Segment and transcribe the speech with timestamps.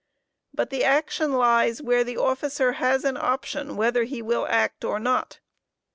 [0.51, 4.99] But the action lies where the officer has an option whether he will act or
[4.99, 5.39] not.